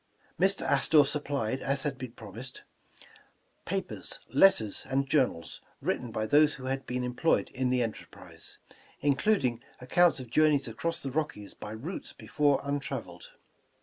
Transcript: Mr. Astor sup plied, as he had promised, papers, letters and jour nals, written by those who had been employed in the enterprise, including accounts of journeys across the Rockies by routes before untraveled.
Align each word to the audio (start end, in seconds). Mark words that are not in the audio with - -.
Mr. 0.39 0.63
Astor 0.65 1.05
sup 1.05 1.25
plied, 1.25 1.59
as 1.61 1.83
he 1.83 1.89
had 1.89 2.15
promised, 2.15 2.63
papers, 3.65 4.19
letters 4.29 4.83
and 4.89 5.07
jour 5.07 5.27
nals, 5.27 5.59
written 5.79 6.11
by 6.11 6.25
those 6.25 6.55
who 6.55 6.65
had 6.65 6.87
been 6.87 7.03
employed 7.03 7.49
in 7.51 7.69
the 7.69 7.83
enterprise, 7.83 8.57
including 9.01 9.61
accounts 9.79 10.19
of 10.19 10.31
journeys 10.31 10.67
across 10.67 11.03
the 11.03 11.11
Rockies 11.11 11.53
by 11.53 11.69
routes 11.69 12.13
before 12.13 12.61
untraveled. 12.63 13.33